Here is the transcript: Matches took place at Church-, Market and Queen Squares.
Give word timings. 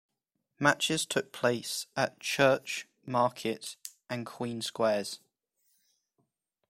Matches 0.59 1.05
took 1.05 1.31
place 1.31 1.85
at 1.95 2.19
Church-, 2.19 2.87
Market 3.05 3.75
and 4.09 4.25
Queen 4.25 4.63
Squares. 4.63 5.19